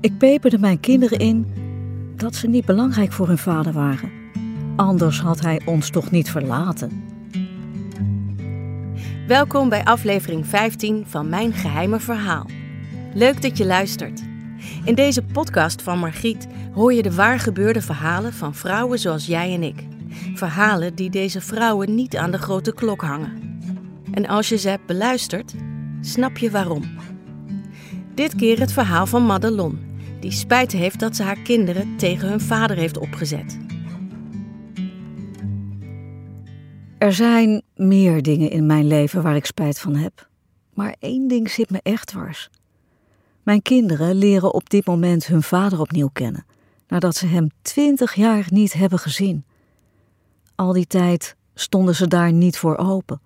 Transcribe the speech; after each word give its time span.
Ik 0.00 0.18
peperde 0.18 0.58
mijn 0.58 0.80
kinderen 0.80 1.18
in 1.18 1.46
dat 2.16 2.34
ze 2.34 2.48
niet 2.48 2.64
belangrijk 2.64 3.12
voor 3.12 3.26
hun 3.26 3.38
vader 3.38 3.72
waren. 3.72 4.10
Anders 4.76 5.20
had 5.20 5.40
hij 5.40 5.60
ons 5.64 5.90
toch 5.90 6.10
niet 6.10 6.30
verlaten. 6.30 7.04
Welkom 9.26 9.68
bij 9.68 9.84
aflevering 9.84 10.46
15 10.46 11.04
van 11.06 11.28
Mijn 11.28 11.52
Geheime 11.52 12.00
Verhaal. 12.00 12.46
Leuk 13.14 13.42
dat 13.42 13.56
je 13.56 13.66
luistert. 13.66 14.22
In 14.84 14.94
deze 14.94 15.22
podcast 15.22 15.82
van 15.82 15.98
Margriet 15.98 16.48
hoor 16.72 16.92
je 16.92 17.02
de 17.02 17.14
waargebeurde 17.14 17.82
verhalen 17.82 18.32
van 18.32 18.54
vrouwen 18.54 18.98
zoals 18.98 19.26
jij 19.26 19.54
en 19.54 19.62
ik. 19.62 19.86
Verhalen 20.34 20.94
die 20.94 21.10
deze 21.10 21.40
vrouwen 21.40 21.94
niet 21.94 22.16
aan 22.16 22.30
de 22.30 22.38
grote 22.38 22.74
klok 22.74 23.02
hangen. 23.02 23.60
En 24.12 24.26
als 24.26 24.48
je 24.48 24.56
ze 24.56 24.68
hebt 24.68 24.86
beluisterd, 24.86 25.54
snap 26.00 26.38
je 26.38 26.50
waarom. 26.50 26.82
Dit 28.14 28.34
keer 28.34 28.58
het 28.58 28.72
verhaal 28.72 29.06
van 29.06 29.26
Madelon, 29.26 29.89
die 30.20 30.30
spijt 30.30 30.72
heeft 30.72 31.00
dat 31.00 31.16
ze 31.16 31.22
haar 31.22 31.38
kinderen 31.38 31.96
tegen 31.96 32.28
hun 32.28 32.40
vader 32.40 32.76
heeft 32.76 32.96
opgezet. 32.98 33.58
Er 36.98 37.12
zijn 37.12 37.62
meer 37.74 38.22
dingen 38.22 38.50
in 38.50 38.66
mijn 38.66 38.86
leven 38.86 39.22
waar 39.22 39.36
ik 39.36 39.46
spijt 39.46 39.80
van 39.80 39.94
heb. 39.94 40.28
Maar 40.74 40.96
één 40.98 41.28
ding 41.28 41.50
zit 41.50 41.70
me 41.70 41.80
echt 41.82 42.06
dwars. 42.06 42.50
Mijn 43.42 43.62
kinderen 43.62 44.14
leren 44.14 44.54
op 44.54 44.70
dit 44.70 44.86
moment 44.86 45.26
hun 45.26 45.42
vader 45.42 45.80
opnieuw 45.80 46.10
kennen, 46.12 46.46
nadat 46.88 47.16
ze 47.16 47.26
hem 47.26 47.48
twintig 47.62 48.14
jaar 48.14 48.46
niet 48.48 48.72
hebben 48.72 48.98
gezien. 48.98 49.44
Al 50.54 50.72
die 50.72 50.86
tijd 50.86 51.36
stonden 51.54 51.94
ze 51.94 52.06
daar 52.08 52.32
niet 52.32 52.58
voor 52.58 52.76
open. 52.76 53.20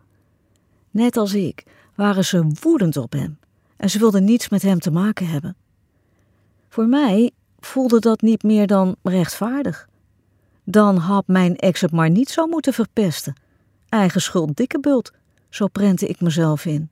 Net 0.90 1.16
als 1.16 1.34
ik 1.34 1.64
waren 1.94 2.24
ze 2.24 2.46
woedend 2.60 2.96
op 2.96 3.12
hem 3.12 3.38
en 3.76 3.90
ze 3.90 3.98
wilden 3.98 4.24
niets 4.24 4.48
met 4.48 4.62
hem 4.62 4.78
te 4.78 4.90
maken 4.90 5.26
hebben. 5.26 5.56
Voor 6.74 6.86
mij 6.86 7.30
voelde 7.60 7.98
dat 7.98 8.20
niet 8.20 8.42
meer 8.42 8.66
dan 8.66 8.96
rechtvaardig. 9.02 9.88
Dan 10.64 10.96
had 10.96 11.26
mijn 11.26 11.56
ex 11.56 11.80
het 11.80 11.92
maar 11.92 12.10
niet 12.10 12.28
zo 12.28 12.46
moeten 12.46 12.72
verpesten. 12.72 13.34
Eigen 13.88 14.20
schuld 14.20 14.56
dikke 14.56 14.80
bult, 14.80 15.12
zo 15.48 15.66
prentte 15.66 16.06
ik 16.06 16.20
mezelf 16.20 16.64
in. 16.64 16.90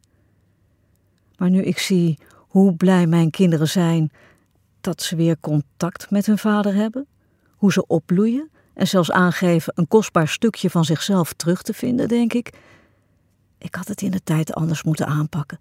Maar 1.37 1.51
nu 1.51 1.62
ik 1.62 1.79
zie 1.79 2.19
hoe 2.37 2.75
blij 2.75 3.07
mijn 3.07 3.31
kinderen 3.31 3.69
zijn 3.69 4.12
dat 4.81 5.03
ze 5.03 5.17
weer 5.17 5.37
contact 5.41 6.11
met 6.11 6.27
hun 6.27 6.39
vader 6.39 6.75
hebben, 6.75 7.07
hoe 7.57 7.73
ze 7.73 7.87
opbloeien 7.87 8.51
en 8.75 8.89
zelfs 8.89 9.11
aangeven 9.11 9.73
een 9.77 9.89
kostbaar 9.89 10.29
stukje 10.29 10.70
van 10.70 10.85
zichzelf 10.85 11.33
terug 11.33 11.62
te 11.62 11.75
vinden, 11.75 12.09
denk 12.09 12.33
ik, 12.33 12.53
ik 13.59 13.75
had 13.75 13.89
het 13.89 14.03
in 14.03 14.11
de 14.11 14.23
tijd 14.23 14.55
anders 14.55 14.83
moeten 14.83 15.07
aanpakken. 15.07 15.59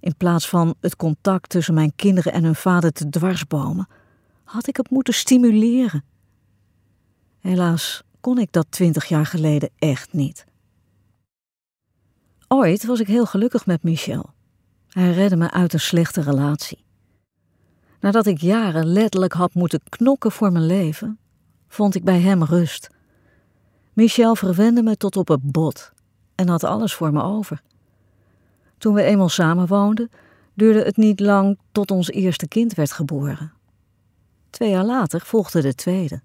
In 0.00 0.16
plaats 0.16 0.48
van 0.48 0.74
het 0.80 0.96
contact 0.96 1.48
tussen 1.48 1.74
mijn 1.74 1.92
kinderen 1.96 2.32
en 2.32 2.44
hun 2.44 2.54
vader 2.54 2.92
te 2.92 3.08
dwarsbomen, 3.08 3.88
had 4.44 4.68
ik 4.68 4.76
het 4.76 4.90
moeten 4.90 5.14
stimuleren. 5.14 6.04
Helaas 7.40 8.02
kon 8.20 8.38
ik 8.38 8.52
dat 8.52 8.66
twintig 8.70 9.04
jaar 9.04 9.26
geleden 9.26 9.70
echt 9.78 10.12
niet. 10.12 10.44
Ooit 12.48 12.86
was 12.86 13.00
ik 13.00 13.06
heel 13.06 13.26
gelukkig 13.26 13.66
met 13.66 13.82
Michel. 13.82 14.30
Hij 14.88 15.12
redde 15.12 15.36
me 15.36 15.50
uit 15.50 15.72
een 15.72 15.80
slechte 15.80 16.20
relatie. 16.20 16.84
Nadat 18.00 18.26
ik 18.26 18.40
jaren 18.40 18.86
letterlijk 18.86 19.32
had 19.32 19.54
moeten 19.54 19.80
knokken 19.88 20.32
voor 20.32 20.52
mijn 20.52 20.66
leven, 20.66 21.18
vond 21.68 21.94
ik 21.94 22.04
bij 22.04 22.20
hem 22.20 22.44
rust. 22.44 22.88
Michel 23.92 24.34
verwende 24.34 24.82
me 24.82 24.96
tot 24.96 25.16
op 25.16 25.28
het 25.28 25.52
bot 25.52 25.92
en 26.34 26.48
had 26.48 26.64
alles 26.64 26.94
voor 26.94 27.12
me 27.12 27.22
over. 27.22 27.62
Toen 28.78 28.94
we 28.94 29.02
eenmaal 29.02 29.28
samenwoonden, 29.28 30.10
duurde 30.54 30.82
het 30.82 30.96
niet 30.96 31.20
lang 31.20 31.58
tot 31.72 31.90
ons 31.90 32.10
eerste 32.10 32.48
kind 32.48 32.74
werd 32.74 32.92
geboren. 32.92 33.52
Twee 34.50 34.70
jaar 34.70 34.84
later 34.84 35.20
volgde 35.20 35.62
de 35.62 35.74
tweede. 35.74 36.20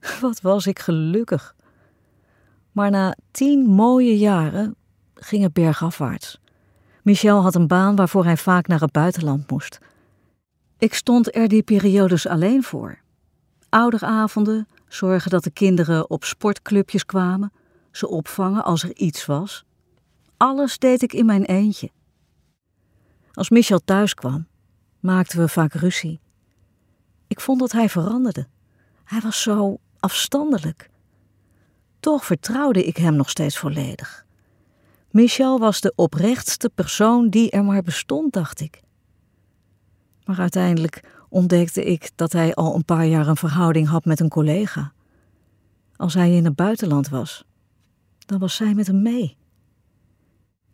Wat 0.20 0.40
was 0.40 0.66
ik 0.66 0.78
gelukkig. 0.78 1.54
Maar 2.72 2.90
na 2.90 3.16
tien 3.30 3.66
mooie 3.66 4.18
jaren 4.18 4.76
ging 5.14 5.42
het 5.42 5.52
bergafwaarts. 5.52 6.40
Michel 7.02 7.42
had 7.42 7.54
een 7.54 7.66
baan 7.66 7.96
waarvoor 7.96 8.24
hij 8.24 8.36
vaak 8.36 8.66
naar 8.66 8.80
het 8.80 8.92
buitenland 8.92 9.50
moest. 9.50 9.78
Ik 10.78 10.94
stond 10.94 11.36
er 11.36 11.48
die 11.48 11.62
periodes 11.62 12.26
alleen 12.26 12.62
voor. 12.62 12.98
Ouderavonden, 13.68 14.68
zorgen 14.88 15.30
dat 15.30 15.44
de 15.44 15.50
kinderen 15.50 16.10
op 16.10 16.24
sportclubjes 16.24 17.06
kwamen, 17.06 17.52
ze 17.90 18.08
opvangen 18.08 18.64
als 18.64 18.82
er 18.82 18.96
iets 18.96 19.26
was. 19.26 19.64
Alles 20.44 20.78
deed 20.78 21.02
ik 21.02 21.12
in 21.12 21.26
mijn 21.26 21.44
eentje. 21.44 21.90
Als 23.32 23.50
Michel 23.50 23.80
thuis 23.84 24.14
kwam, 24.14 24.46
maakten 25.00 25.38
we 25.38 25.48
vaak 25.48 25.72
ruzie. 25.72 26.20
Ik 27.26 27.40
vond 27.40 27.60
dat 27.60 27.72
hij 27.72 27.88
veranderde. 27.88 28.46
Hij 29.04 29.20
was 29.20 29.42
zo 29.42 29.78
afstandelijk. 29.98 30.90
Toch 32.00 32.24
vertrouwde 32.24 32.84
ik 32.84 32.96
hem 32.96 33.14
nog 33.14 33.30
steeds 33.30 33.58
volledig. 33.58 34.26
Michel 35.10 35.58
was 35.58 35.80
de 35.80 35.92
oprechtste 35.96 36.70
persoon 36.74 37.28
die 37.28 37.50
er 37.50 37.64
maar 37.64 37.82
bestond, 37.82 38.32
dacht 38.32 38.60
ik. 38.60 38.82
Maar 40.24 40.38
uiteindelijk 40.38 41.24
ontdekte 41.28 41.84
ik 41.84 42.10
dat 42.14 42.32
hij 42.32 42.54
al 42.54 42.74
een 42.74 42.84
paar 42.84 43.06
jaar 43.06 43.26
een 43.26 43.36
verhouding 43.36 43.88
had 43.88 44.04
met 44.04 44.20
een 44.20 44.28
collega. 44.28 44.92
Als 45.96 46.14
hij 46.14 46.36
in 46.36 46.44
het 46.44 46.56
buitenland 46.56 47.08
was, 47.08 47.44
dan 48.18 48.38
was 48.38 48.56
zij 48.56 48.74
met 48.74 48.86
hem 48.86 49.02
mee. 49.02 49.36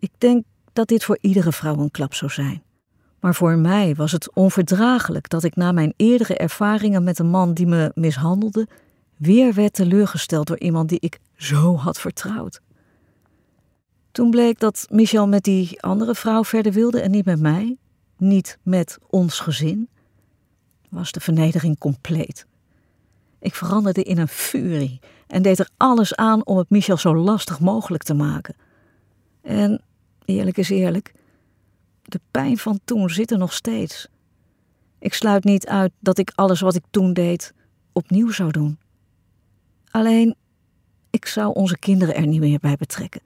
Ik 0.00 0.10
denk 0.18 0.44
dat 0.72 0.88
dit 0.88 1.04
voor 1.04 1.18
iedere 1.20 1.52
vrouw 1.52 1.76
een 1.76 1.90
klap 1.90 2.14
zou 2.14 2.30
zijn. 2.30 2.62
Maar 3.20 3.34
voor 3.34 3.58
mij 3.58 3.94
was 3.94 4.12
het 4.12 4.34
onverdraaglijk 4.34 5.28
dat 5.28 5.44
ik 5.44 5.56
na 5.56 5.72
mijn 5.72 5.94
eerdere 5.96 6.36
ervaringen 6.36 7.04
met 7.04 7.18
een 7.18 7.30
man 7.30 7.54
die 7.54 7.66
me 7.66 7.90
mishandelde, 7.94 8.68
weer 9.16 9.54
werd 9.54 9.72
teleurgesteld 9.72 10.46
door 10.46 10.58
iemand 10.58 10.88
die 10.88 11.00
ik 11.00 11.18
zo 11.36 11.76
had 11.76 12.00
vertrouwd. 12.00 12.60
Toen 14.12 14.30
bleek 14.30 14.58
dat 14.58 14.86
Michel 14.90 15.28
met 15.28 15.42
die 15.42 15.82
andere 15.82 16.14
vrouw 16.14 16.44
verder 16.44 16.72
wilde 16.72 17.00
en 17.00 17.10
niet 17.10 17.24
met 17.24 17.40
mij, 17.40 17.76
niet 18.16 18.58
met 18.62 18.98
ons 19.06 19.40
gezin, 19.40 19.88
was 20.88 21.12
de 21.12 21.20
vernedering 21.20 21.78
compleet. 21.78 22.46
Ik 23.38 23.54
veranderde 23.54 24.02
in 24.02 24.18
een 24.18 24.28
furie 24.28 25.00
en 25.26 25.42
deed 25.42 25.58
er 25.58 25.68
alles 25.76 26.14
aan 26.14 26.46
om 26.46 26.56
het 26.56 26.70
Michel 26.70 26.96
zo 26.96 27.16
lastig 27.16 27.60
mogelijk 27.60 28.02
te 28.02 28.14
maken. 28.14 28.54
En 29.42 29.82
eerlijk 30.30 30.56
is 30.56 30.70
eerlijk, 30.70 31.12
de 32.02 32.20
pijn 32.30 32.58
van 32.58 32.80
toen 32.84 33.10
zit 33.10 33.30
er 33.30 33.38
nog 33.38 33.52
steeds. 33.52 34.08
Ik 34.98 35.14
sluit 35.14 35.44
niet 35.44 35.66
uit 35.66 35.92
dat 35.98 36.18
ik 36.18 36.32
alles 36.34 36.60
wat 36.60 36.74
ik 36.74 36.84
toen 36.90 37.12
deed 37.12 37.54
opnieuw 37.92 38.30
zou 38.30 38.50
doen. 38.50 38.78
Alleen, 39.90 40.34
ik 41.10 41.26
zou 41.26 41.54
onze 41.54 41.78
kinderen 41.78 42.14
er 42.14 42.26
niet 42.26 42.40
meer 42.40 42.58
bij 42.58 42.76
betrekken. 42.76 43.20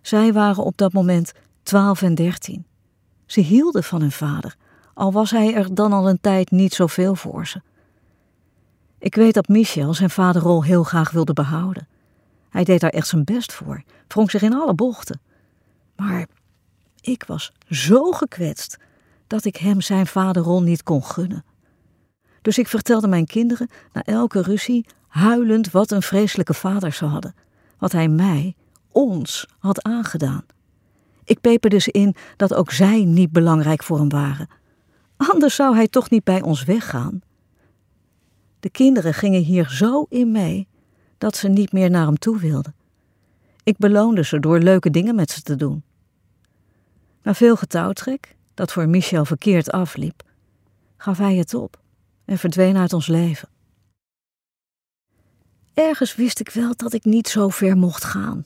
Zij 0.00 0.32
waren 0.32 0.64
op 0.64 0.76
dat 0.76 0.92
moment 0.92 1.32
12 1.62 2.02
en 2.02 2.14
13. 2.14 2.66
Ze 3.26 3.40
hielden 3.40 3.84
van 3.84 4.00
hun 4.00 4.12
vader, 4.12 4.56
al 4.94 5.12
was 5.12 5.30
hij 5.30 5.54
er 5.54 5.74
dan 5.74 5.92
al 5.92 6.08
een 6.08 6.20
tijd 6.20 6.50
niet 6.50 6.74
zoveel 6.74 7.14
voor 7.14 7.46
ze. 7.46 7.62
Ik 8.98 9.14
weet 9.14 9.34
dat 9.34 9.48
Michel 9.48 9.94
zijn 9.94 10.10
vaderrol 10.10 10.64
heel 10.64 10.82
graag 10.82 11.10
wilde 11.10 11.32
behouden. 11.32 11.88
Hij 12.48 12.64
deed 12.64 12.80
daar 12.80 12.90
echt 12.90 13.06
zijn 13.06 13.24
best 13.24 13.52
voor, 13.52 13.82
wrong 14.08 14.30
zich 14.30 14.42
in 14.42 14.54
alle 14.54 14.74
bochten. 14.74 15.20
Maar 15.96 16.26
ik 17.00 17.24
was 17.26 17.52
zo 17.68 18.12
gekwetst 18.12 18.76
dat 19.26 19.44
ik 19.44 19.56
hem 19.56 19.80
zijn 19.80 20.06
vaderrol 20.06 20.62
niet 20.62 20.82
kon 20.82 21.04
gunnen. 21.04 21.44
Dus 22.42 22.58
ik 22.58 22.68
vertelde 22.68 23.08
mijn 23.08 23.26
kinderen 23.26 23.68
na 23.92 24.02
elke 24.02 24.42
ruzie 24.42 24.86
huilend 25.08 25.70
wat 25.70 25.90
een 25.90 26.02
vreselijke 26.02 26.54
vader 26.54 26.92
ze 26.92 27.04
hadden, 27.04 27.34
wat 27.78 27.92
hij 27.92 28.08
mij, 28.08 28.54
ons, 28.92 29.46
had 29.58 29.82
aangedaan. 29.82 30.44
Ik 31.24 31.40
peperde 31.40 31.78
ze 31.78 31.90
in 31.90 32.14
dat 32.36 32.54
ook 32.54 32.70
zij 32.70 33.04
niet 33.04 33.32
belangrijk 33.32 33.82
voor 33.82 33.98
hem 33.98 34.08
waren. 34.08 34.48
Anders 35.16 35.54
zou 35.54 35.74
hij 35.74 35.88
toch 35.88 36.10
niet 36.10 36.24
bij 36.24 36.42
ons 36.42 36.64
weggaan. 36.64 37.20
De 38.60 38.70
kinderen 38.70 39.14
gingen 39.14 39.42
hier 39.42 39.70
zo 39.70 40.06
in 40.08 40.32
mee 40.32 40.68
dat 41.18 41.36
ze 41.36 41.48
niet 41.48 41.72
meer 41.72 41.90
naar 41.90 42.06
hem 42.06 42.18
toe 42.18 42.38
wilden. 42.38 42.74
Ik 43.62 43.76
beloonde 43.76 44.24
ze 44.24 44.40
door 44.40 44.58
leuke 44.58 44.90
dingen 44.90 45.14
met 45.14 45.30
ze 45.30 45.42
te 45.42 45.56
doen. 45.56 45.82
Na 47.24 47.34
veel 47.34 47.56
getouwtrek, 47.56 48.36
dat 48.54 48.72
voor 48.72 48.88
Michel 48.88 49.24
verkeerd 49.24 49.70
afliep, 49.70 50.22
gaf 50.96 51.18
hij 51.18 51.34
het 51.34 51.54
op 51.54 51.80
en 52.24 52.38
verdween 52.38 52.76
uit 52.76 52.92
ons 52.92 53.06
leven. 53.06 53.48
Ergens 55.74 56.14
wist 56.14 56.40
ik 56.40 56.50
wel 56.50 56.76
dat 56.76 56.92
ik 56.92 57.04
niet 57.04 57.28
zo 57.28 57.48
ver 57.48 57.76
mocht 57.76 58.04
gaan, 58.04 58.44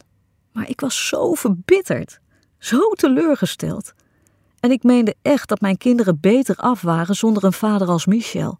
maar 0.52 0.68
ik 0.68 0.80
was 0.80 1.08
zo 1.08 1.34
verbitterd, 1.34 2.20
zo 2.58 2.90
teleurgesteld. 2.90 3.92
En 4.60 4.70
ik 4.70 4.82
meende 4.82 5.16
echt 5.22 5.48
dat 5.48 5.60
mijn 5.60 5.76
kinderen 5.76 6.20
beter 6.20 6.56
af 6.56 6.80
waren 6.80 7.14
zonder 7.14 7.44
een 7.44 7.52
vader 7.52 7.88
als 7.88 8.06
Michel. 8.06 8.58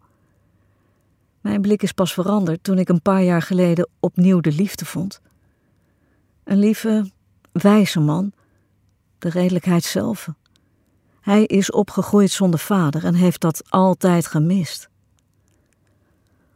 Mijn 1.41 1.61
blik 1.61 1.82
is 1.82 1.93
pas 1.93 2.12
veranderd 2.12 2.64
toen 2.64 2.79
ik 2.79 2.88
een 2.88 3.03
paar 3.03 3.23
jaar 3.23 3.43
geleden 3.43 3.88
opnieuw 4.00 4.41
de 4.41 4.53
liefde 4.53 4.85
vond. 4.85 5.21
Een 6.44 6.59
lieve, 6.59 7.11
wijze 7.53 8.00
man, 8.00 8.32
de 9.19 9.29
redelijkheid 9.29 9.85
zelf. 9.85 10.29
Hij 11.20 11.44
is 11.44 11.70
opgegroeid 11.70 12.31
zonder 12.31 12.61
vader 12.61 13.05
en 13.05 13.15
heeft 13.15 13.41
dat 13.41 13.70
altijd 13.70 14.26
gemist. 14.26 14.88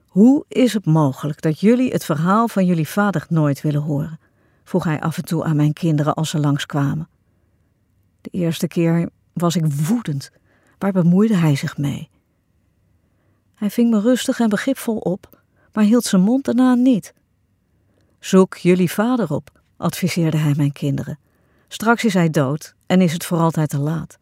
Hoe 0.07 0.45
is 0.49 0.73
het 0.73 0.87
mogelijk 0.87 1.41
dat 1.41 1.61
jullie 1.61 1.91
het 1.91 2.05
verhaal 2.05 2.49
van 2.49 2.67
jullie 2.67 2.89
vader 2.89 3.27
nooit 3.29 3.61
willen 3.61 3.83
horen? 3.83 4.19
vroeg 4.65 4.85
hij 4.85 5.01
af 5.01 5.17
en 5.17 5.25
toe 5.25 5.45
aan 5.45 5.57
mijn 5.57 5.73
kinderen 5.73 6.15
als 6.15 6.31
ze 6.31 6.39
langskwamen. 6.39 7.09
De 8.21 8.31
eerste 8.31 8.69
keer 8.69 9.09
was 9.33 9.57
ik 9.57 9.67
woedend. 9.67 10.31
Waar 10.79 10.93
bemoeide 10.93 11.37
hij 11.37 11.57
zich 11.57 11.77
mee? 11.77 12.11
Hij 13.55 13.71
ving 13.71 13.91
me 13.91 14.01
rustig 14.01 14.41
en 14.41 14.49
begripvol 14.49 14.97
op, 14.99 15.41
maar 15.73 15.85
hield 15.85 16.05
zijn 16.05 16.23
mond 16.23 16.45
daarna 16.45 16.75
niet. 16.75 17.15
Zoek 18.19 18.57
jullie 18.57 18.91
vader 18.91 19.33
op, 19.33 19.61
adviseerde 19.77 20.37
hij 20.37 20.55
mijn 20.57 20.73
kinderen. 20.73 21.19
Straks 21.73 22.05
is 22.05 22.15
hij 22.15 22.31
dood 22.31 22.75
en 22.87 23.01
is 23.01 23.13
het 23.13 23.25
voor 23.25 23.39
altijd 23.39 23.69
te 23.69 23.79
laat. 23.79 24.19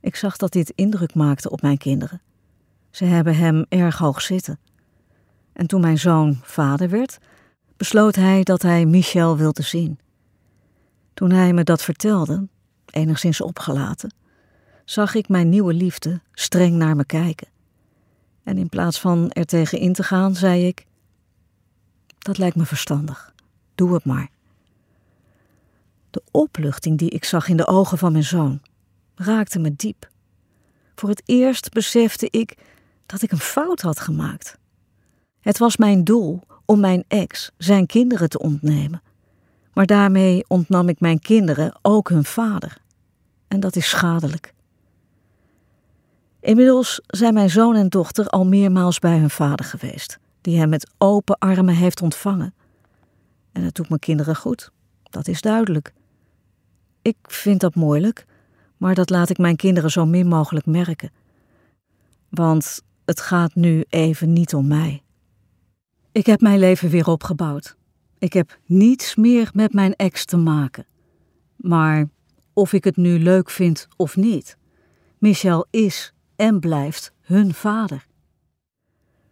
Ik 0.00 0.16
zag 0.16 0.36
dat 0.36 0.52
dit 0.52 0.72
indruk 0.74 1.14
maakte 1.14 1.50
op 1.50 1.62
mijn 1.62 1.78
kinderen. 1.78 2.20
Ze 2.90 3.04
hebben 3.04 3.36
hem 3.36 3.66
erg 3.68 3.98
hoog 3.98 4.22
zitten. 4.22 4.58
En 5.52 5.66
toen 5.66 5.80
mijn 5.80 5.98
zoon 5.98 6.38
vader 6.42 6.88
werd, 6.88 7.18
besloot 7.76 8.14
hij 8.14 8.42
dat 8.42 8.62
hij 8.62 8.86
Michel 8.86 9.36
wilde 9.36 9.62
zien. 9.62 9.98
Toen 11.14 11.30
hij 11.30 11.52
me 11.52 11.64
dat 11.64 11.82
vertelde, 11.82 12.48
enigszins 12.86 13.40
opgelaten, 13.40 14.14
zag 14.84 15.14
ik 15.14 15.28
mijn 15.28 15.48
nieuwe 15.48 15.74
liefde 15.74 16.20
streng 16.32 16.76
naar 16.76 16.96
me 16.96 17.04
kijken. 17.04 17.48
En 18.42 18.58
in 18.58 18.68
plaats 18.68 19.00
van 19.00 19.30
er 19.30 19.46
tegen 19.46 19.78
in 19.78 19.92
te 19.92 20.02
gaan, 20.02 20.34
zei 20.34 20.66
ik: 20.66 20.86
Dat 22.18 22.38
lijkt 22.38 22.56
me 22.56 22.66
verstandig. 22.66 23.34
Doe 23.74 23.94
het 23.94 24.04
maar. 24.04 24.36
De 26.10 26.22
opluchting 26.30 26.98
die 26.98 27.10
ik 27.10 27.24
zag 27.24 27.48
in 27.48 27.56
de 27.56 27.66
ogen 27.66 27.98
van 27.98 28.12
mijn 28.12 28.24
zoon 28.24 28.60
raakte 29.14 29.58
me 29.58 29.76
diep. 29.76 30.08
Voor 30.94 31.08
het 31.08 31.22
eerst 31.24 31.72
besefte 31.72 32.28
ik 32.30 32.56
dat 33.06 33.22
ik 33.22 33.32
een 33.32 33.38
fout 33.38 33.80
had 33.80 34.00
gemaakt. 34.00 34.58
Het 35.40 35.58
was 35.58 35.76
mijn 35.76 36.04
doel 36.04 36.40
om 36.64 36.80
mijn 36.80 37.04
ex 37.08 37.50
zijn 37.56 37.86
kinderen 37.86 38.28
te 38.28 38.38
ontnemen. 38.38 39.02
Maar 39.72 39.86
daarmee 39.86 40.44
ontnam 40.48 40.88
ik 40.88 41.00
mijn 41.00 41.18
kinderen 41.18 41.78
ook 41.82 42.08
hun 42.08 42.24
vader. 42.24 42.78
En 43.48 43.60
dat 43.60 43.76
is 43.76 43.88
schadelijk. 43.88 44.54
Inmiddels 46.40 47.00
zijn 47.06 47.34
mijn 47.34 47.50
zoon 47.50 47.74
en 47.74 47.88
dochter 47.88 48.28
al 48.28 48.46
meermaals 48.46 48.98
bij 48.98 49.18
hun 49.18 49.30
vader 49.30 49.66
geweest, 49.66 50.18
die 50.40 50.58
hem 50.58 50.68
met 50.68 50.90
open 50.98 51.38
armen 51.38 51.74
heeft 51.74 52.02
ontvangen. 52.02 52.54
En 53.52 53.62
het 53.62 53.74
doet 53.74 53.88
mijn 53.88 54.00
kinderen 54.00 54.36
goed, 54.36 54.70
dat 55.10 55.28
is 55.28 55.40
duidelijk. 55.40 55.92
Ik 57.02 57.16
vind 57.22 57.60
dat 57.60 57.74
moeilijk, 57.74 58.26
maar 58.76 58.94
dat 58.94 59.10
laat 59.10 59.30
ik 59.30 59.38
mijn 59.38 59.56
kinderen 59.56 59.90
zo 59.90 60.06
min 60.06 60.26
mogelijk 60.26 60.66
merken. 60.66 61.10
Want 62.28 62.82
het 63.04 63.20
gaat 63.20 63.54
nu 63.54 63.84
even 63.88 64.32
niet 64.32 64.54
om 64.54 64.66
mij. 64.66 65.02
Ik 66.12 66.26
heb 66.26 66.40
mijn 66.40 66.58
leven 66.58 66.90
weer 66.90 67.08
opgebouwd. 67.08 67.76
Ik 68.18 68.32
heb 68.32 68.58
niets 68.66 69.14
meer 69.14 69.50
met 69.52 69.72
mijn 69.72 69.94
ex 69.96 70.24
te 70.24 70.36
maken. 70.36 70.86
Maar 71.56 72.08
of 72.52 72.72
ik 72.72 72.84
het 72.84 72.96
nu 72.96 73.18
leuk 73.18 73.50
vind 73.50 73.88
of 73.96 74.16
niet, 74.16 74.56
Michel 75.18 75.66
is 75.70 76.12
en 76.36 76.60
blijft 76.60 77.12
hun 77.20 77.54
vader. 77.54 78.06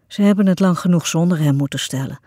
Ze 0.07 0.23
hebben 0.23 0.47
het 0.47 0.61
lang 0.61 0.79
genoeg 0.79 1.07
zonder 1.07 1.39
hem 1.39 1.55
moeten 1.55 1.79
stellen. 1.79 2.19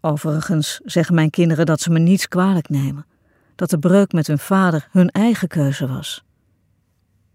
Overigens 0.00 0.80
zeggen 0.84 1.14
mijn 1.14 1.30
kinderen 1.30 1.66
dat 1.66 1.80
ze 1.80 1.90
me 1.90 1.98
niets 1.98 2.28
kwalijk 2.28 2.68
nemen, 2.68 3.06
dat 3.54 3.70
de 3.70 3.78
breuk 3.78 4.12
met 4.12 4.26
hun 4.26 4.38
vader 4.38 4.88
hun 4.90 5.10
eigen 5.10 5.48
keuze 5.48 5.86
was. 5.86 6.24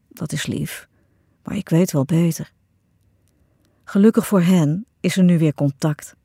Dat 0.10 0.32
is 0.32 0.46
lief, 0.46 0.88
maar 1.44 1.56
ik 1.56 1.70
weet 1.70 1.92
wel 1.92 2.06
beter. 2.06 2.52
Gelukkig 3.84 4.28
voor 4.28 4.42
hen 4.42 4.86
is 5.00 5.18
er 5.18 5.24
nu 5.24 5.38
weer 5.38 5.54
contact. 5.54 6.16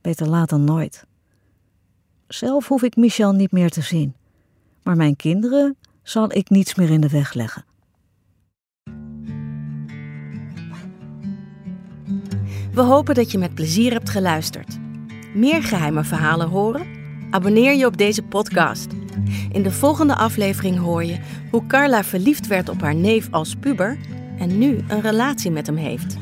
Beter 0.00 0.28
laat 0.28 0.48
dan 0.48 0.64
nooit. 0.64 1.06
Zelf 2.28 2.68
hoef 2.68 2.82
ik 2.82 2.96
Michel 2.96 3.32
niet 3.32 3.52
meer 3.52 3.70
te 3.70 3.82
zien, 3.82 4.14
maar 4.82 4.96
mijn 4.96 5.16
kinderen 5.16 5.76
zal 6.02 6.32
ik 6.32 6.50
niets 6.50 6.74
meer 6.74 6.90
in 6.90 7.00
de 7.00 7.08
weg 7.08 7.32
leggen. 7.32 7.64
We 12.72 12.80
hopen 12.80 13.14
dat 13.14 13.30
je 13.30 13.38
met 13.38 13.54
plezier 13.54 13.92
hebt 13.92 14.10
geluisterd. 14.10 14.81
Meer 15.32 15.62
geheime 15.62 16.04
verhalen 16.04 16.48
horen? 16.48 16.86
Abonneer 17.30 17.74
je 17.74 17.86
op 17.86 17.96
deze 17.96 18.22
podcast. 18.22 18.92
In 19.52 19.62
de 19.62 19.70
volgende 19.70 20.14
aflevering 20.14 20.78
hoor 20.78 21.04
je 21.04 21.18
hoe 21.50 21.66
Carla 21.66 22.04
verliefd 22.04 22.46
werd 22.46 22.68
op 22.68 22.80
haar 22.80 22.94
neef 22.94 23.28
als 23.30 23.56
puber 23.56 23.98
en 24.38 24.58
nu 24.58 24.78
een 24.88 25.00
relatie 25.00 25.50
met 25.50 25.66
hem 25.66 25.76
heeft. 25.76 26.16